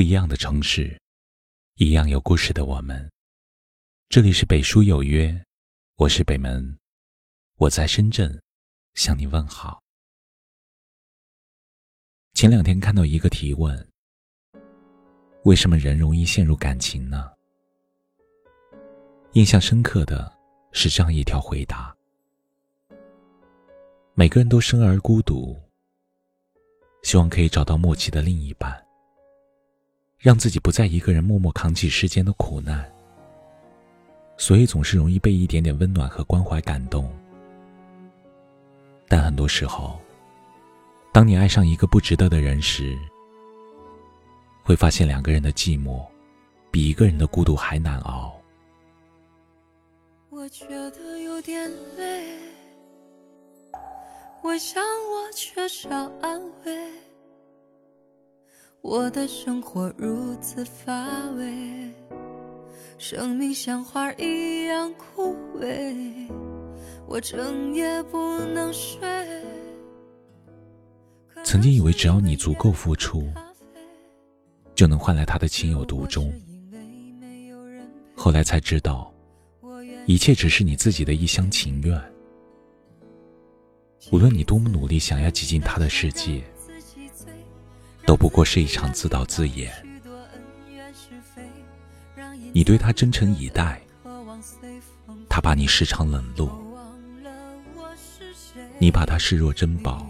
[0.00, 0.98] 不一样的城市，
[1.74, 3.06] 一样有故事的我们。
[4.08, 5.44] 这里是北书有约，
[5.96, 6.74] 我是北门，
[7.56, 8.42] 我在深圳
[8.94, 9.78] 向你问好。
[12.32, 13.86] 前两天看到一个提问：
[15.44, 17.30] 为什么人容易陷入感情呢？
[19.34, 20.34] 印象深刻的
[20.72, 21.94] 是这样一条回答：
[24.14, 25.60] 每个人都生而孤独，
[27.02, 28.82] 希望可以找到默契的另一半。
[30.20, 32.84] 让自己不再一个人默默扛起世间的苦难，
[34.36, 37.10] 所以总是容易被一点点温暖和关怀感动。
[39.08, 39.98] 但很多时候，
[41.10, 42.98] 当你爱上一个不值得的人时，
[44.62, 46.06] 会发现两个人的寂寞，
[46.70, 48.38] 比一个人的孤独还难熬。
[50.28, 51.66] 我觉得有点
[51.96, 52.38] 累，
[54.42, 55.88] 我想我缺少
[56.20, 57.09] 安慰。
[58.82, 61.90] 我的生活如此乏味，
[62.96, 66.26] 生命像花一样枯萎，
[67.06, 68.98] 我整夜不能睡。
[71.44, 73.28] 曾经以为只要你足够付出，
[74.74, 76.32] 就能换来他的情有独钟。
[78.16, 79.12] 后来才知道，
[80.06, 82.00] 一切只是你自己的一厢情愿。
[84.10, 86.42] 无论你多么努力，想要挤进他的世界。
[88.10, 89.72] 都不过是一场自导自演。
[92.52, 93.80] 你对他真诚以待，
[95.28, 96.48] 他把你时常冷落；
[98.80, 100.04] 你把他视若珍宝，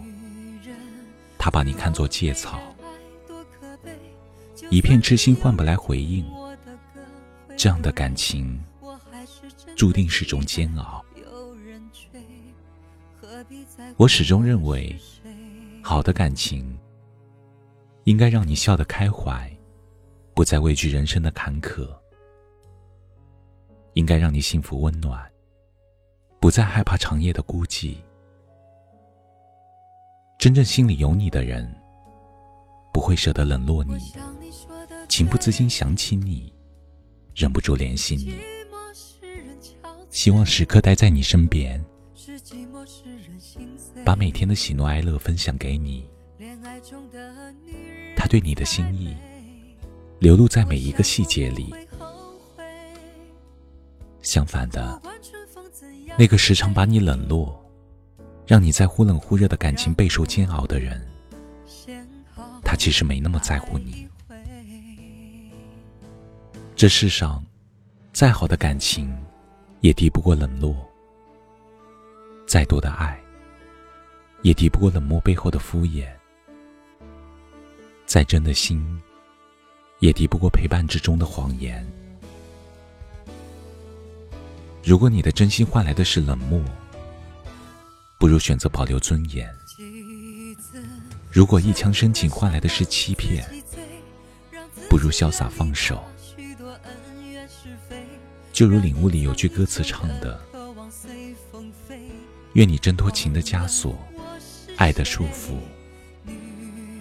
[1.37, 2.59] 他把你看作芥草。
[4.71, 6.25] 一片痴心换不来回应，
[7.55, 8.59] 这样的感情
[9.75, 11.05] 注定是种煎熬。
[13.95, 14.99] 我始终认为，
[15.83, 16.75] 好的感情。
[18.05, 19.49] 应该让你笑得开怀，
[20.33, 21.87] 不再畏惧人生的坎坷；
[23.93, 25.31] 应该让你幸福温暖，
[26.39, 27.97] 不再害怕长夜的孤寂。
[30.39, 31.71] 真正心里有你的人，
[32.91, 33.99] 不会舍得冷落你，
[35.07, 36.51] 情不自禁想起你，
[37.35, 38.39] 忍不住联系你，
[40.09, 41.79] 希望时刻待在你身边，
[44.03, 46.09] 把每天的喜怒哀乐分享给你。
[48.31, 49.13] 对你的心意，
[50.19, 51.75] 流露在每一个细节里。
[54.21, 55.01] 相反的，
[56.17, 57.61] 那个时常把你冷落，
[58.47, 61.05] 让你在忽冷忽热的感情备受煎熬的人，
[62.63, 64.07] 他其实没那么在乎你。
[66.73, 67.43] 这世上，
[68.13, 69.13] 再好的感情，
[69.81, 70.73] 也敌不过冷落；
[72.47, 73.19] 再多的爱，
[74.41, 76.07] 也敌不过冷漠背后的敷衍。
[78.11, 78.85] 再真的心，
[79.99, 81.81] 也敌不过陪伴之中的谎言。
[84.83, 86.61] 如果你的真心换来的是冷漠，
[88.19, 89.47] 不如选择保留尊严；
[91.31, 93.49] 如果一腔深情换来的是欺骗，
[94.89, 96.03] 不如潇洒放手。
[98.51, 100.37] 就如领悟里有句歌词唱的
[102.55, 103.97] ：“愿你挣脱情的枷锁，
[104.75, 105.57] 爱的束缚。”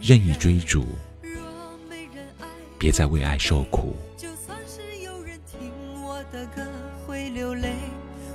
[0.02, 0.86] 任意追逐，
[2.78, 3.94] 别再为爱受苦。
[4.16, 5.70] 就算是有人听
[6.02, 6.66] 我的歌
[7.06, 7.74] 会流泪，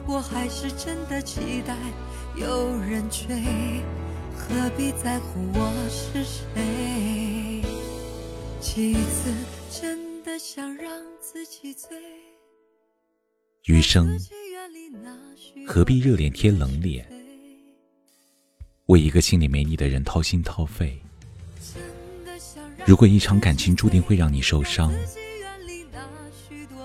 [0.08, 1.76] 我还是真的期待
[2.36, 3.82] 有人追。
[4.38, 7.64] 何必在乎我是谁？
[8.62, 9.34] 几次
[9.72, 11.98] 真的想让自己醉。
[13.64, 14.16] 余生
[15.66, 17.12] 何必热脸贴冷脸，
[18.86, 21.02] 为一个心里没你的人掏心掏肺？
[22.86, 24.94] 如果一场感情注定会让你受伤，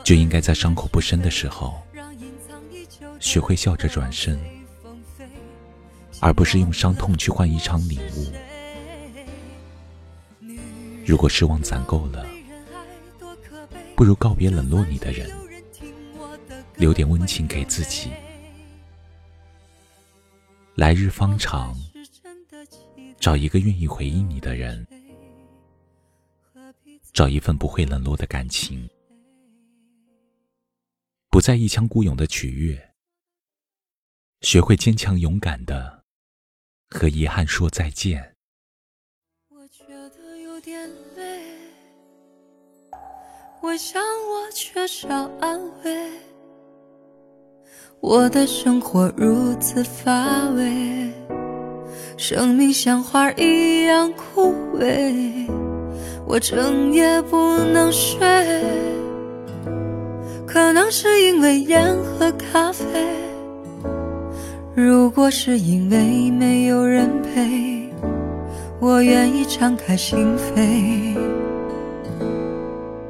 [0.02, 1.78] 就应该在伤口不深的时候，
[3.20, 4.40] 学会笑着转身，
[6.18, 8.32] 而不是用伤痛去换一场领悟。
[11.04, 12.26] 如果失望攒够了，
[13.94, 15.30] 不如告别冷落你的人，
[16.76, 18.10] 留点温情给自己。
[20.76, 21.76] 来日方长，
[23.18, 24.86] 找一个愿意回应你的人。
[27.20, 28.88] 找一份不会冷落的感情，
[31.28, 32.94] 不再一腔孤勇的取悦，
[34.40, 36.02] 学会坚强勇敢的
[36.88, 38.34] 和遗憾说再见。
[39.50, 39.84] 我觉
[40.16, 41.44] 得有点累，
[43.60, 46.10] 我想我缺少安慰，
[48.00, 51.12] 我的生活如此乏味，
[52.16, 55.59] 生命像花一样枯萎。
[56.26, 58.18] 我整夜不能睡，
[60.46, 62.84] 可能是因为烟和咖啡。
[64.74, 67.90] 如果是因为没有人陪，
[68.80, 71.16] 我愿意敞开心扉。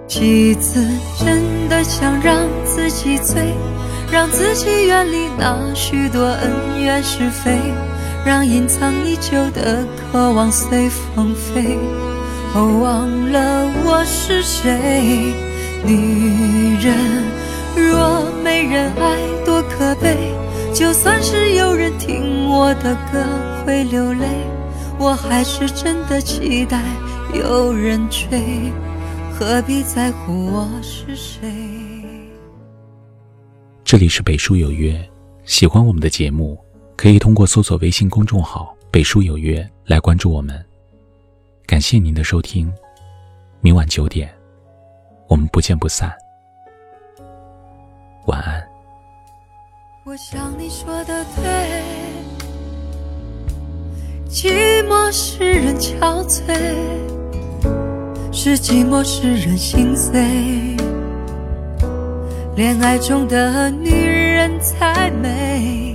[0.09, 0.85] 几次
[1.19, 3.55] 真的想让自己醉，
[4.11, 7.59] 让自己远离那许多恩怨是非，
[8.27, 11.79] 让隐藏已久的渴望随风飞。
[12.53, 15.33] 哦，忘了我是谁。
[15.87, 16.97] 女人
[17.77, 20.17] 若没人爱，多可悲。
[20.75, 23.25] 就算是有人听我的歌
[23.65, 24.27] 会流泪，
[24.99, 26.83] 我还是真的期待
[27.35, 28.73] 有人追。
[29.33, 31.49] 何必在乎我是谁？
[33.85, 35.01] 这里是北书有约，
[35.45, 36.59] 喜欢我们的节目，
[36.97, 40.70] 可以通过搜索微信公众号“北书有约”来关注我们。
[41.71, 42.69] 感谢您的收听，
[43.61, 44.29] 明晚九点，
[45.29, 46.13] 我们不见不散。
[48.27, 48.61] 晚安。
[50.05, 51.83] 我想你说的对，
[54.29, 56.59] 寂寞使人憔悴，
[58.33, 60.21] 是寂寞使人心碎。
[62.57, 65.95] 恋爱中的女人才美，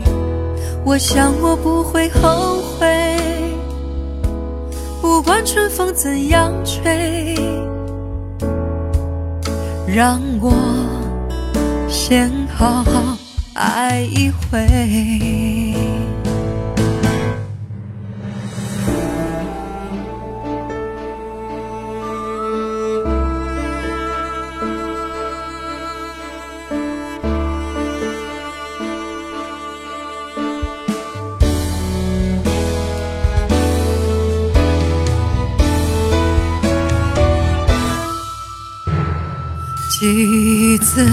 [0.86, 3.45] 我想我不会后悔。
[5.16, 7.36] 不管春风怎样吹，
[9.88, 10.52] 让我
[11.88, 13.18] 先好好
[13.54, 15.65] 爱一回。
[39.98, 41.06] 几次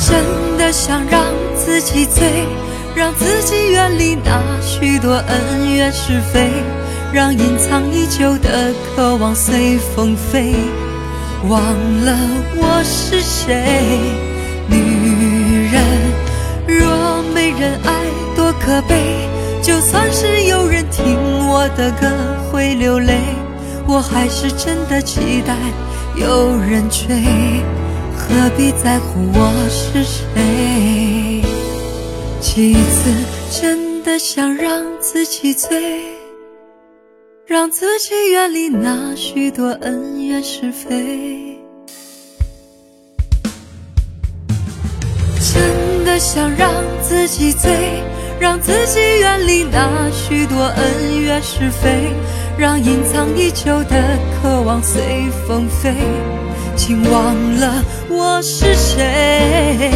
[0.00, 1.22] 真的想让
[1.54, 2.46] 自己醉，
[2.94, 6.50] 让自己远离那许多恩怨是非，
[7.12, 10.54] 让隐藏已久的渴望随风飞，
[11.46, 11.60] 忘
[12.06, 12.16] 了
[12.56, 14.00] 我是谁。
[14.66, 15.84] 女人
[16.66, 17.92] 若没人爱，
[18.34, 19.28] 多可悲。
[19.62, 21.18] 就算是有人听
[21.48, 22.08] 我的歌
[22.50, 23.20] 会流泪，
[23.86, 25.54] 我还是真的期待
[26.14, 27.14] 有人追。
[28.28, 31.42] 何必在乎我是谁？
[32.40, 33.12] 几次
[33.50, 36.02] 真的想让自己醉，
[37.46, 41.58] 让自己远离那许多恩怨是非。
[45.38, 48.02] 真的想让自己醉，
[48.40, 52.12] 让自己远离那许多恩怨是非，
[52.58, 55.94] 让隐藏已久的渴望随风飞。
[56.76, 59.90] 请忘了我是谁。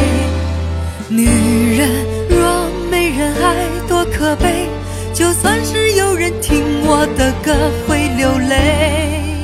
[1.09, 1.88] 女人
[2.29, 4.69] 若没人爱，多可悲。
[5.12, 7.53] 就算是有人听我的歌
[7.87, 9.37] 会流泪，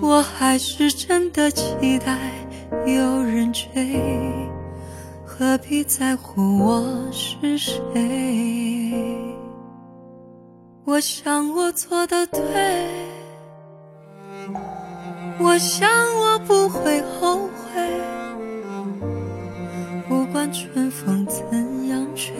[0.00, 2.16] 我还是真的期待
[2.86, 3.68] 有人追。
[5.24, 7.76] 何必在乎我是谁？
[10.86, 13.05] 我想我做的对。
[15.38, 18.00] 我想我不会后悔，
[20.08, 22.34] 不管春风怎样吹，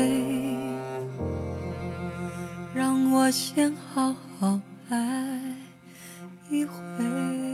[2.74, 5.40] 让我先好好爱
[6.50, 7.45] 一回。